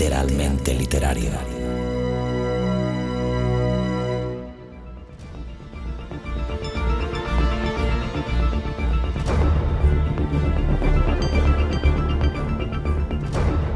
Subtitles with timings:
[0.00, 1.30] Literalmente literario.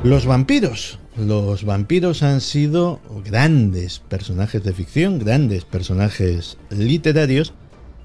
[0.03, 0.99] Los vampiros.
[1.19, 7.53] Los vampiros han sido grandes personajes de ficción, grandes personajes literarios,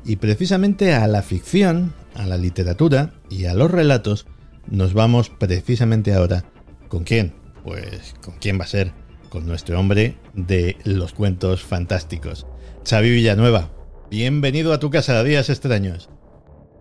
[0.04, 4.28] y precisamente a la ficción, a la literatura y a los relatos
[4.70, 6.44] nos vamos precisamente ahora.
[6.90, 7.39] ¿Con quién?
[7.64, 8.92] Pues con quién va a ser,
[9.30, 12.46] con nuestro hombre de los cuentos fantásticos.
[12.88, 13.70] Xavi Villanueva,
[14.10, 16.10] bienvenido a tu casa, Días Extraños.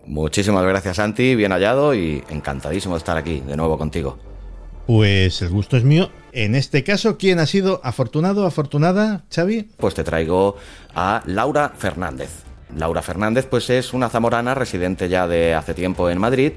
[0.06, 4.18] Muchísimas gracias Santi, bien hallado y encantadísimo de estar aquí de nuevo contigo.
[4.86, 6.10] Pues el gusto es mío.
[6.32, 9.68] En este caso, ¿quién ha sido afortunado, afortunada, Xavi?
[9.76, 10.56] Pues te traigo
[10.94, 12.44] a Laura Fernández.
[12.74, 16.52] Laura Fernández pues es una zamorana residente ya de hace tiempo en Madrid,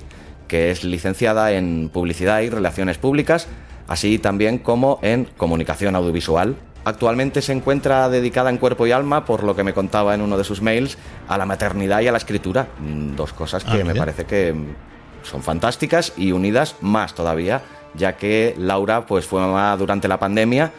[0.47, 3.47] que es licenciada en Publicidad y Relaciones Públicas,
[3.87, 6.55] así también como en Comunicación Audiovisual.
[6.83, 10.37] Actualmente se encuentra dedicada en cuerpo y alma, por lo que me contaba en uno
[10.37, 12.67] de sus mails, a la maternidad y a la escritura.
[12.79, 14.55] Mm, Dos cosas que Ah, me parece que
[15.23, 17.61] son fantásticas y unidas más todavía,
[17.93, 20.71] ya que Laura pues fue mamá durante la pandemia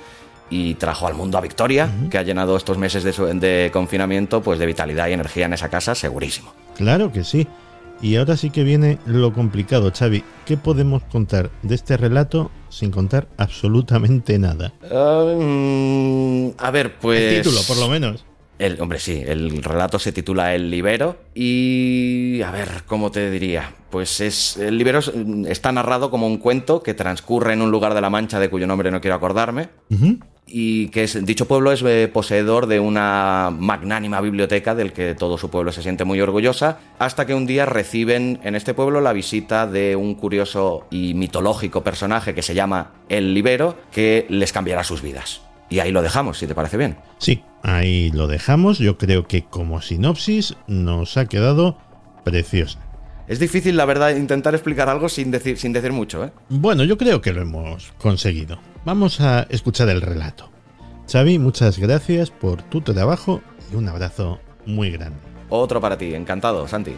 [0.50, 4.42] y trajo al mundo a Victoria, que ha llenado estos meses de, su- de confinamiento
[4.42, 6.52] pues de vitalidad y energía en esa casa, segurísimo.
[6.76, 7.46] Claro que sí.
[8.02, 10.24] Y ahora sí que viene lo complicado, Xavi.
[10.44, 14.72] ¿Qué podemos contar de este relato sin contar absolutamente nada?
[14.82, 17.20] Mm, a ver, pues...
[17.20, 18.24] El título, por lo menos.
[18.58, 22.40] El, hombre, sí, el relato se titula El Libero y...
[22.42, 23.72] A ver, ¿cómo te diría?
[23.90, 24.56] Pues es...
[24.56, 25.12] El Libero es-
[25.48, 28.66] está narrado como un cuento que transcurre en un lugar de la Mancha de cuyo
[28.66, 29.68] nombre no quiero acordarme.
[30.46, 35.38] Y que es, dicho pueblo es eh, poseedor de una magnánima biblioteca del que todo
[35.38, 39.12] su pueblo se siente muy orgullosa, hasta que un día reciben en este pueblo la
[39.12, 44.84] visita de un curioso y mitológico personaje que se llama El Libero, que les cambiará
[44.84, 45.42] sus vidas.
[45.70, 46.98] Y ahí lo dejamos, si te parece bien.
[47.16, 48.78] Sí, ahí lo dejamos.
[48.78, 51.78] Yo creo que como sinopsis nos ha quedado
[52.24, 52.78] preciosa.
[53.26, 56.32] Es difícil, la verdad, intentar explicar algo sin decir, sin decir mucho, ¿eh?
[56.50, 58.58] Bueno, yo creo que lo hemos conseguido.
[58.84, 60.50] Vamos a escuchar el relato.
[61.10, 63.40] Xavi, muchas gracias por tu trabajo
[63.72, 65.18] y un abrazo muy grande.
[65.50, 66.96] Otro para ti, encantado, Santi.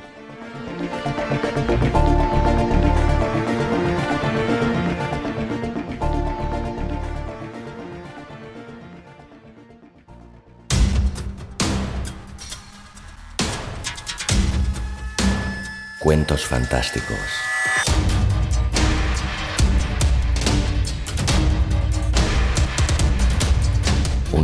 [16.00, 17.53] Cuentos fantásticos.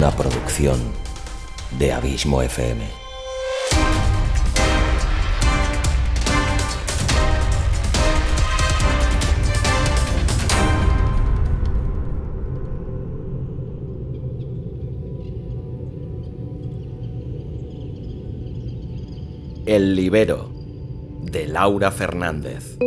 [0.01, 0.81] Una producción
[1.79, 2.87] de Abismo FM.
[19.67, 20.49] El Libero
[21.21, 22.79] de Laura Fernández.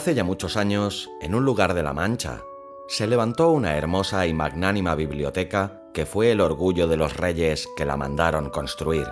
[0.00, 2.40] Hace ya muchos años, en un lugar de la Mancha,
[2.88, 7.84] se levantó una hermosa y magnánima biblioteca que fue el orgullo de los reyes que
[7.84, 9.06] la mandaron construir.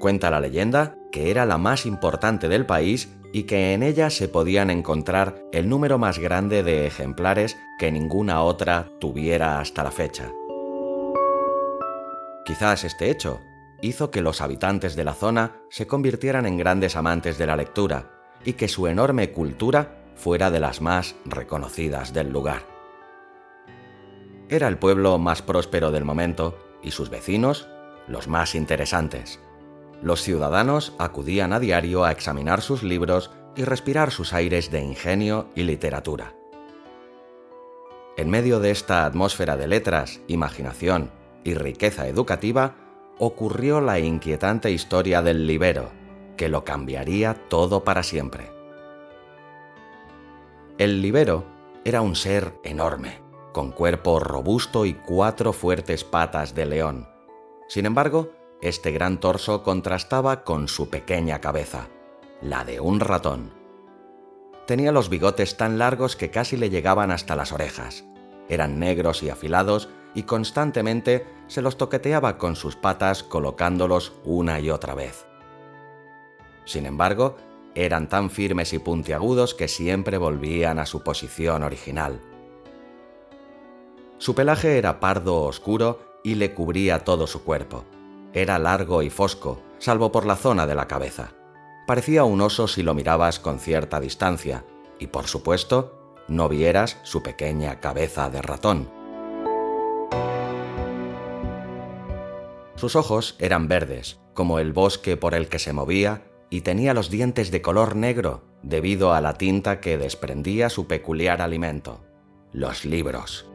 [0.00, 4.28] Cuenta la leyenda que era la más importante del país y que en ella se
[4.28, 10.32] podían encontrar el número más grande de ejemplares que ninguna otra tuviera hasta la fecha.
[12.46, 13.42] Quizás este hecho
[13.80, 18.10] hizo que los habitantes de la zona se convirtieran en grandes amantes de la lectura
[18.44, 22.62] y que su enorme cultura fuera de las más reconocidas del lugar.
[24.48, 27.68] Era el pueblo más próspero del momento y sus vecinos
[28.06, 29.40] los más interesantes.
[30.02, 35.50] Los ciudadanos acudían a diario a examinar sus libros y respirar sus aires de ingenio
[35.54, 36.34] y literatura.
[38.16, 41.10] En medio de esta atmósfera de letras, imaginación
[41.44, 42.87] y riqueza educativa,
[43.18, 45.90] ocurrió la inquietante historia del libero,
[46.36, 48.50] que lo cambiaría todo para siempre.
[50.78, 51.44] El libero
[51.84, 53.20] era un ser enorme,
[53.52, 57.08] con cuerpo robusto y cuatro fuertes patas de león.
[57.68, 58.30] Sin embargo,
[58.60, 61.88] este gran torso contrastaba con su pequeña cabeza,
[62.40, 63.52] la de un ratón.
[64.66, 68.04] Tenía los bigotes tan largos que casi le llegaban hasta las orejas.
[68.48, 69.88] Eran negros y afilados
[70.18, 75.26] y constantemente se los toqueteaba con sus patas colocándolos una y otra vez.
[76.64, 77.36] Sin embargo,
[77.76, 82.20] eran tan firmes y puntiagudos que siempre volvían a su posición original.
[84.18, 87.84] Su pelaje era pardo oscuro y le cubría todo su cuerpo.
[88.32, 91.30] Era largo y fosco, salvo por la zona de la cabeza.
[91.86, 94.64] Parecía un oso si lo mirabas con cierta distancia,
[94.98, 98.97] y por supuesto, no vieras su pequeña cabeza de ratón.
[102.78, 107.10] Sus ojos eran verdes, como el bosque por el que se movía, y tenía los
[107.10, 112.04] dientes de color negro debido a la tinta que desprendía su peculiar alimento,
[112.52, 113.50] los libros.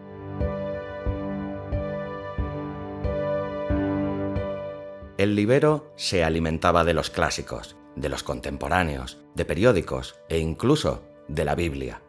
[5.18, 11.46] El libero se alimentaba de los clásicos, de los contemporáneos, de periódicos e incluso de
[11.46, 12.02] la Biblia.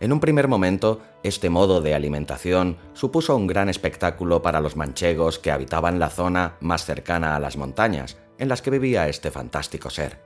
[0.00, 5.38] En un primer momento, este modo de alimentación supuso un gran espectáculo para los manchegos
[5.38, 9.90] que habitaban la zona más cercana a las montañas, en las que vivía este fantástico
[9.90, 10.18] ser.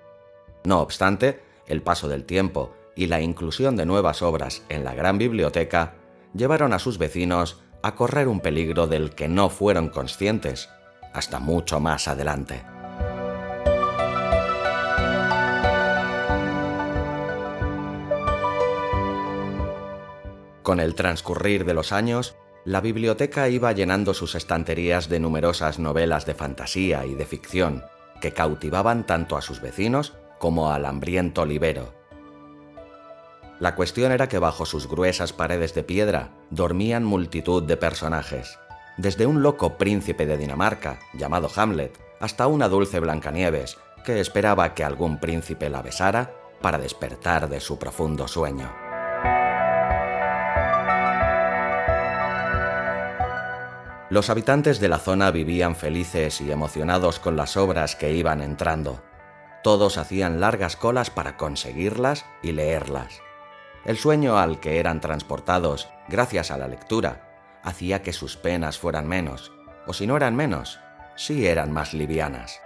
[0.62, 5.18] No obstante, el paso del tiempo y la inclusión de nuevas obras en la gran
[5.18, 5.94] biblioteca
[6.34, 10.70] llevaron a sus vecinos a correr un peligro del que no fueron conscientes
[11.12, 12.73] hasta mucho más adelante.
[20.64, 26.24] Con el transcurrir de los años, la biblioteca iba llenando sus estanterías de numerosas novelas
[26.24, 27.84] de fantasía y de ficción,
[28.22, 31.92] que cautivaban tanto a sus vecinos como al hambriento libero.
[33.60, 38.58] La cuestión era que bajo sus gruesas paredes de piedra dormían multitud de personajes,
[38.96, 44.82] desde un loco príncipe de Dinamarca, llamado Hamlet, hasta una dulce Blancanieves, que esperaba que
[44.82, 46.32] algún príncipe la besara
[46.62, 48.83] para despertar de su profundo sueño.
[54.14, 59.02] Los habitantes de la zona vivían felices y emocionados con las obras que iban entrando.
[59.64, 63.18] Todos hacían largas colas para conseguirlas y leerlas.
[63.84, 69.08] El sueño al que eran transportados, gracias a la lectura, hacía que sus penas fueran
[69.08, 69.50] menos,
[69.84, 70.78] o si no eran menos,
[71.16, 72.60] sí eran más livianas.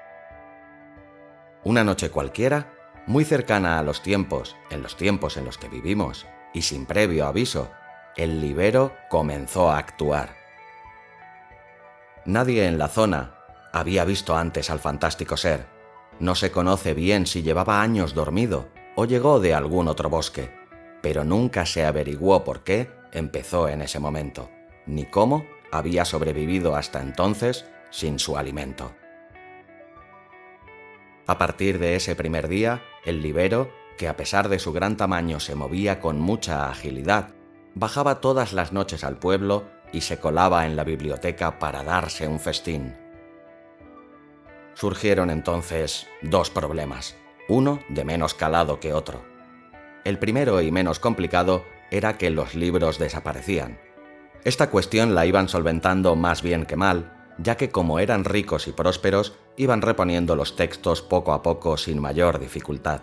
[1.64, 2.74] Una noche cualquiera,
[3.06, 7.26] muy cercana a los tiempos, en los tiempos en los que vivimos, y sin previo
[7.26, 7.70] aviso,
[8.18, 10.47] el libero comenzó a actuar.
[12.28, 13.32] Nadie en la zona
[13.72, 15.64] había visto antes al fantástico ser.
[16.20, 20.54] No se conoce bien si llevaba años dormido o llegó de algún otro bosque,
[21.00, 24.50] pero nunca se averiguó por qué empezó en ese momento,
[24.84, 28.92] ni cómo había sobrevivido hasta entonces sin su alimento.
[31.26, 35.40] A partir de ese primer día, el libero, que a pesar de su gran tamaño
[35.40, 37.30] se movía con mucha agilidad,
[37.74, 42.40] bajaba todas las noches al pueblo y se colaba en la biblioteca para darse un
[42.40, 42.94] festín.
[44.74, 47.16] Surgieron entonces dos problemas,
[47.48, 49.24] uno de menos calado que otro.
[50.04, 53.78] El primero y menos complicado era que los libros desaparecían.
[54.44, 58.72] Esta cuestión la iban solventando más bien que mal, ya que como eran ricos y
[58.72, 63.02] prósperos, iban reponiendo los textos poco a poco sin mayor dificultad.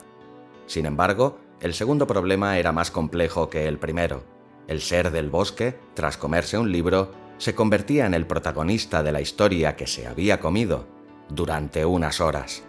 [0.67, 4.23] Sin embargo, el segundo problema era más complejo que el primero,
[4.67, 9.21] el ser del bosque, tras comerse un libro, se convertía en el protagonista de la
[9.21, 10.87] historia que se había comido
[11.29, 12.63] durante unas horas.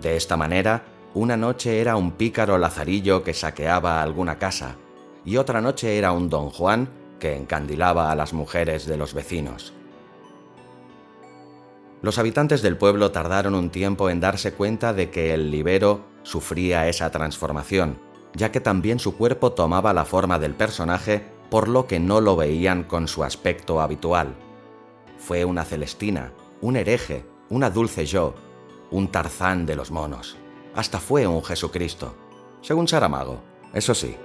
[0.00, 0.84] De esta manera,
[1.14, 4.76] una noche era un pícaro lazarillo que saqueaba alguna casa,
[5.24, 6.88] y otra noche era un don Juan
[7.18, 9.72] que encandilaba a las mujeres de los vecinos.
[12.02, 16.88] Los habitantes del pueblo tardaron un tiempo en darse cuenta de que el libero sufría
[16.88, 17.98] esa transformación,
[18.36, 22.36] ya que también su cuerpo tomaba la forma del personaje, por lo que no lo
[22.36, 24.36] veían con su aspecto habitual.
[25.18, 28.34] Fue una Celestina, un hereje, una dulce yo,
[28.90, 30.36] un Tarzán de los monos.
[30.74, 32.14] Hasta fue un Jesucristo,
[32.60, 33.40] según Saramago,
[33.72, 34.16] eso sí.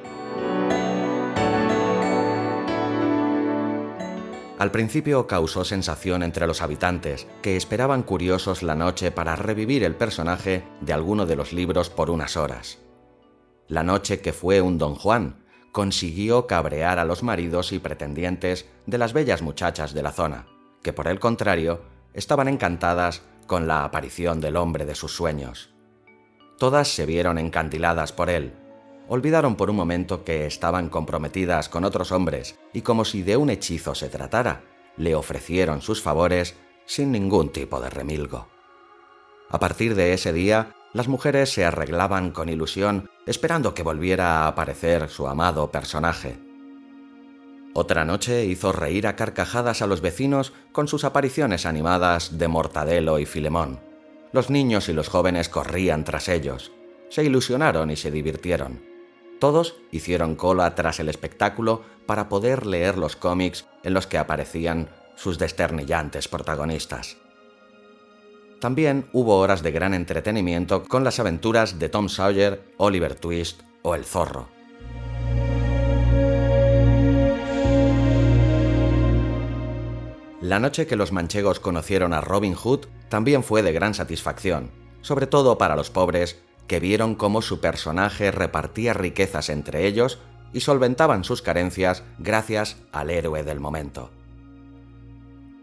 [4.59, 9.95] Al principio causó sensación entre los habitantes, que esperaban curiosos la noche para revivir el
[9.95, 12.77] personaje de alguno de los libros por unas horas.
[13.71, 18.97] La noche que fue un don Juan, consiguió cabrear a los maridos y pretendientes de
[18.97, 20.45] las bellas muchachas de la zona,
[20.83, 21.81] que por el contrario
[22.13, 25.73] estaban encantadas con la aparición del hombre de sus sueños.
[26.59, 28.51] Todas se vieron encandiladas por él,
[29.07, 33.49] olvidaron por un momento que estaban comprometidas con otros hombres y como si de un
[33.49, 34.63] hechizo se tratara,
[34.97, 38.49] le ofrecieron sus favores sin ningún tipo de remilgo.
[39.47, 44.47] A partir de ese día, las mujeres se arreglaban con ilusión esperando que volviera a
[44.47, 46.39] aparecer su amado personaje.
[47.73, 53.19] Otra noche hizo reír a carcajadas a los vecinos con sus apariciones animadas de Mortadelo
[53.19, 53.79] y Filemón.
[54.33, 56.71] Los niños y los jóvenes corrían tras ellos,
[57.09, 58.81] se ilusionaron y se divirtieron.
[59.39, 64.89] Todos hicieron cola tras el espectáculo para poder leer los cómics en los que aparecían
[65.15, 67.17] sus desternillantes protagonistas.
[68.61, 73.95] También hubo horas de gran entretenimiento con las aventuras de Tom Sawyer, Oliver Twist o
[73.95, 74.49] El Zorro.
[80.41, 84.69] La noche que los manchegos conocieron a Robin Hood también fue de gran satisfacción,
[85.01, 90.19] sobre todo para los pobres que vieron cómo su personaje repartía riquezas entre ellos
[90.53, 94.11] y solventaban sus carencias gracias al héroe del momento.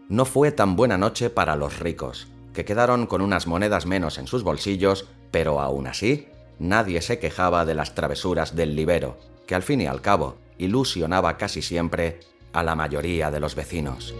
[0.09, 4.27] No fue tan buena noche para los ricos, que quedaron con unas monedas menos en
[4.27, 6.27] sus bolsillos, pero aún así,
[6.59, 11.37] nadie se quejaba de las travesuras del libero, que al fin y al cabo ilusionaba
[11.37, 12.19] casi siempre
[12.53, 14.13] a la mayoría de los vecinos.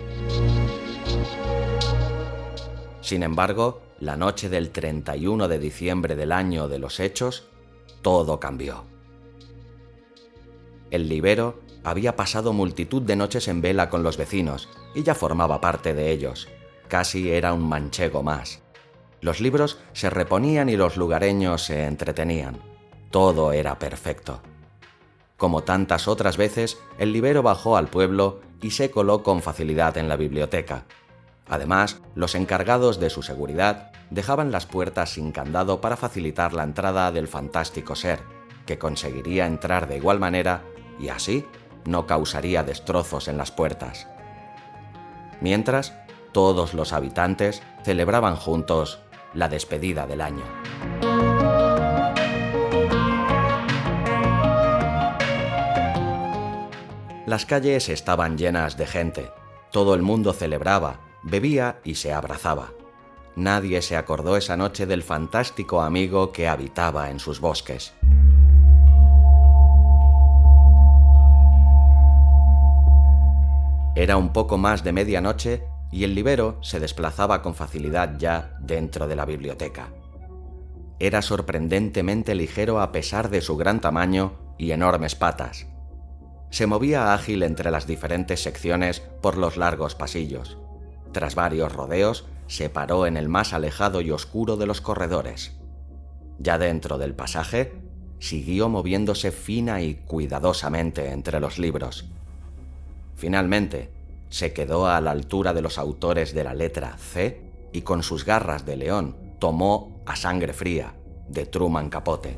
[3.01, 7.47] Sin embargo, la noche del 31 de diciembre del año de los hechos,
[8.01, 8.85] todo cambió.
[10.91, 15.61] El libero había pasado multitud de noches en vela con los vecinos y ya formaba
[15.61, 16.47] parte de ellos,
[16.89, 18.61] Casi era un manchego más.
[19.21, 22.57] Los libros se reponían y los lugareños se entretenían.
[23.11, 24.41] Todo era perfecto.
[25.37, 30.09] Como tantas otras veces, el libero bajó al pueblo y se coló con facilidad en
[30.09, 30.85] la biblioteca.
[31.47, 37.11] Además, los encargados de su seguridad dejaban las puertas sin candado para facilitar la entrada
[37.11, 38.19] del fantástico ser,
[38.65, 40.63] que conseguiría entrar de igual manera
[40.99, 41.45] y así
[41.85, 44.07] no causaría destrozos en las puertas.
[45.39, 45.93] Mientras,
[46.31, 48.99] todos los habitantes celebraban juntos
[49.33, 50.43] la despedida del año.
[57.25, 59.31] Las calles estaban llenas de gente.
[59.71, 62.71] Todo el mundo celebraba, bebía y se abrazaba.
[63.35, 67.93] Nadie se acordó esa noche del fantástico amigo que habitaba en sus bosques.
[73.95, 79.07] Era un poco más de medianoche y el libero se desplazaba con facilidad ya dentro
[79.07, 79.89] de la biblioteca.
[80.99, 85.67] Era sorprendentemente ligero a pesar de su gran tamaño y enormes patas.
[86.51, 90.57] Se movía ágil entre las diferentes secciones por los largos pasillos.
[91.11, 95.53] Tras varios rodeos, se paró en el más alejado y oscuro de los corredores.
[96.39, 97.73] Ya dentro del pasaje,
[98.19, 102.09] siguió moviéndose fina y cuidadosamente entre los libros.
[103.15, 103.91] Finalmente,
[104.29, 107.41] se quedó a la altura de los autores de la letra C
[107.73, 110.95] y con sus garras de león tomó a sangre fría
[111.27, 112.37] de Truman Capote.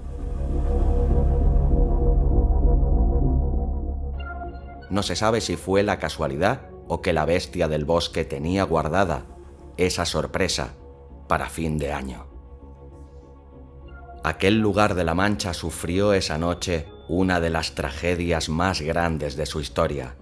[4.90, 9.26] No se sabe si fue la casualidad o que la bestia del bosque tenía guardada
[9.78, 10.74] esa sorpresa
[11.28, 12.28] para fin de año.
[14.24, 19.46] Aquel lugar de la Mancha sufrió esa noche una de las tragedias más grandes de
[19.46, 20.16] su historia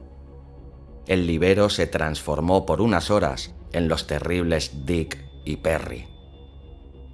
[1.10, 6.08] el libero se transformó por unas horas en los terribles Dick y Perry.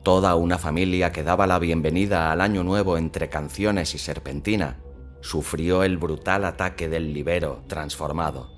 [0.03, 4.81] Toda una familia que daba la bienvenida al año nuevo entre canciones y serpentina
[5.21, 8.51] sufrió el brutal ataque del libero transformado.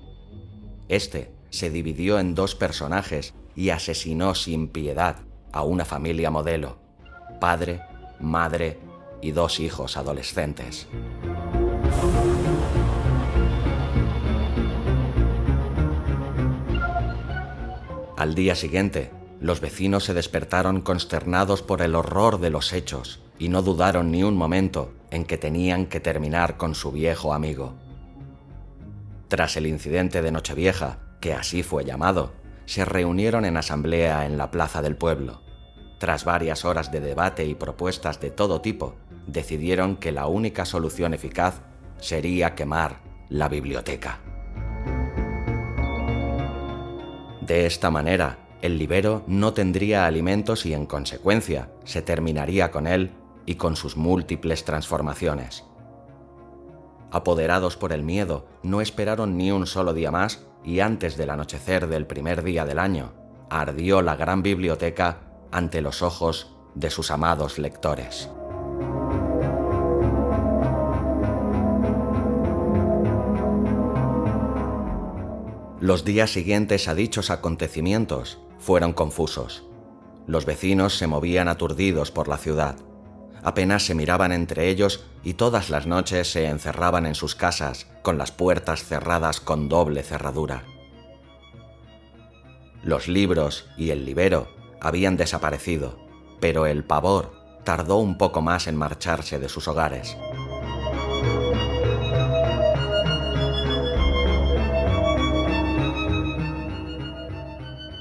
[0.88, 5.18] Este se dividió en dos personajes y asesinó sin piedad
[5.52, 6.80] a una familia modelo,
[7.40, 7.80] padre,
[8.18, 8.80] madre
[9.22, 10.88] y dos hijos adolescentes.
[18.18, 23.48] Al día siguiente, los vecinos se despertaron consternados por el horror de los hechos y
[23.48, 27.76] no dudaron ni un momento en que tenían que terminar con su viejo amigo.
[29.28, 32.32] Tras el incidente de Nochevieja, que así fue llamado,
[32.66, 35.40] se reunieron en asamblea en la plaza del pueblo.
[36.00, 38.96] Tras varias horas de debate y propuestas de todo tipo,
[39.28, 41.60] decidieron que la única solución eficaz
[41.98, 44.18] sería quemar la biblioteca.
[47.48, 53.12] De esta manera, el libero no tendría alimentos y en consecuencia se terminaría con él
[53.46, 55.64] y con sus múltiples transformaciones.
[57.10, 61.86] Apoderados por el miedo, no esperaron ni un solo día más y antes del anochecer
[61.86, 63.12] del primer día del año,
[63.48, 68.28] ardió la gran biblioteca ante los ojos de sus amados lectores.
[75.80, 79.62] Los días siguientes a dichos acontecimientos fueron confusos.
[80.26, 82.74] Los vecinos se movían aturdidos por la ciudad.
[83.44, 88.18] Apenas se miraban entre ellos y todas las noches se encerraban en sus casas con
[88.18, 90.64] las puertas cerradas con doble cerradura.
[92.82, 94.48] Los libros y el libero
[94.80, 95.96] habían desaparecido,
[96.40, 97.32] pero el pavor
[97.62, 100.16] tardó un poco más en marcharse de sus hogares.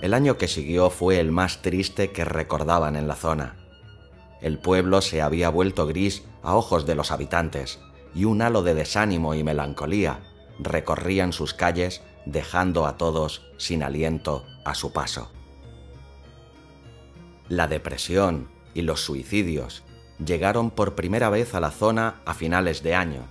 [0.07, 3.57] El año que siguió fue el más triste que recordaban en la zona.
[4.39, 7.81] El pueblo se había vuelto gris a ojos de los habitantes
[8.15, 10.21] y un halo de desánimo y melancolía
[10.59, 15.29] recorrían sus calles dejando a todos sin aliento a su paso.
[17.49, 19.83] La depresión y los suicidios
[20.25, 23.27] llegaron por primera vez a la zona a finales de año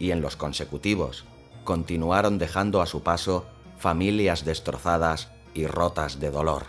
[0.00, 1.24] y en los consecutivos
[1.62, 3.46] continuaron dejando a su paso
[3.78, 6.66] familias destrozadas y rotas de dolor.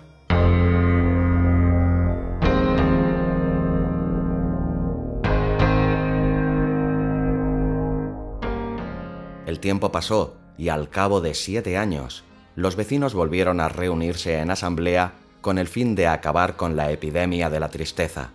[9.46, 12.24] El tiempo pasó y al cabo de siete años,
[12.56, 17.50] los vecinos volvieron a reunirse en asamblea con el fin de acabar con la epidemia
[17.50, 18.32] de la tristeza.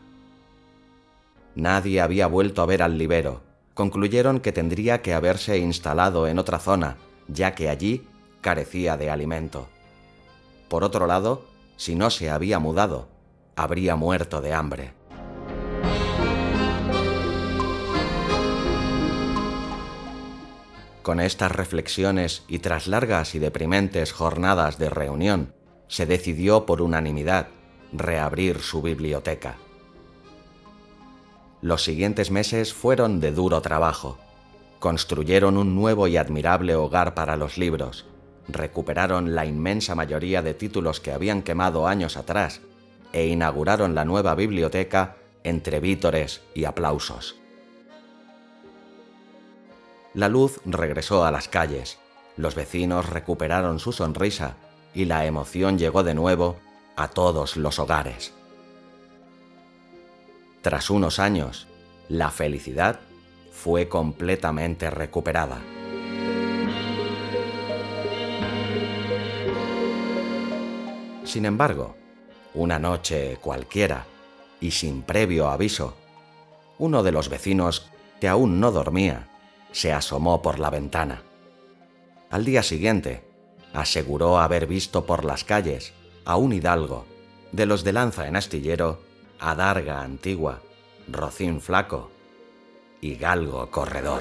[1.54, 3.42] Nadie había vuelto a ver al libero.
[3.75, 6.97] Concluyeron que tendría que haberse instalado en otra zona,
[7.28, 8.06] ya que allí
[8.40, 9.68] carecía de alimento.
[10.72, 11.44] Por otro lado,
[11.76, 13.06] si no se había mudado,
[13.56, 14.94] habría muerto de hambre.
[21.02, 25.52] Con estas reflexiones y tras largas y deprimentes jornadas de reunión,
[25.88, 27.48] se decidió por unanimidad
[27.92, 29.56] reabrir su biblioteca.
[31.61, 34.16] Los siguientes meses fueron de duro trabajo.
[34.78, 38.06] Construyeron un nuevo y admirable hogar para los libros,
[38.48, 42.61] recuperaron la inmensa mayoría de títulos que habían quemado años atrás
[43.12, 47.37] e inauguraron la nueva biblioteca entre vítores y aplausos.
[50.14, 51.98] La luz regresó a las calles,
[52.37, 54.57] los vecinos recuperaron su sonrisa
[54.94, 56.57] y la emoción llegó de nuevo
[56.96, 58.33] a todos los hogares.
[60.61, 61.66] Tras unos años,
[62.09, 63.00] la felicidad
[63.50, 65.61] fue completamente recuperada.
[71.33, 71.97] Sin embargo,
[72.53, 74.05] una noche cualquiera,
[74.61, 75.97] y sin previo aviso,
[76.77, 77.90] uno de los vecinos,
[78.21, 79.31] que aún no dormía,
[79.71, 81.23] se asomó por la ventana.
[82.29, 83.25] Al día siguiente,
[83.73, 85.95] aseguró haber visto por las calles
[86.27, 87.07] a un hidalgo,
[87.51, 89.01] de los de lanza en astillero,
[89.40, 90.61] adarga antigua,
[91.09, 92.11] rocín flaco
[93.01, 94.21] y galgo corredor.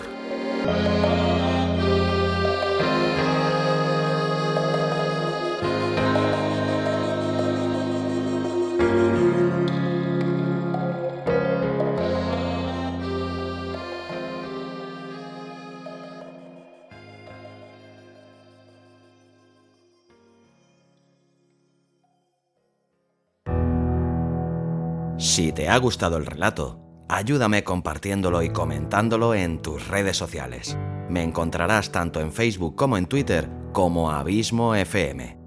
[25.72, 30.78] Ha gustado el relato, ayúdame compartiéndolo y comentándolo en tus redes sociales.
[31.10, 35.38] Me encontrarás tanto en Facebook como en Twitter como Abismo FM.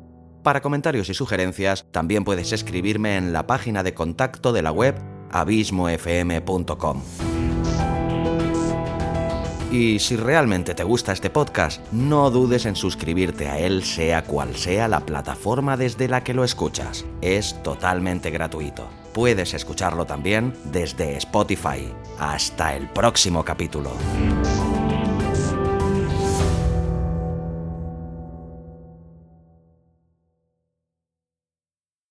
[0.42, 4.94] Para comentarios y sugerencias, también puedes escribirme en la página de contacto de la web
[5.30, 7.02] abismofm.com.
[9.74, 14.54] Y si realmente te gusta este podcast, no dudes en suscribirte a él sea cual
[14.54, 17.04] sea la plataforma desde la que lo escuchas.
[17.20, 18.88] Es totalmente gratuito.
[19.12, 21.92] Puedes escucharlo también desde Spotify.
[22.20, 23.90] Hasta el próximo capítulo.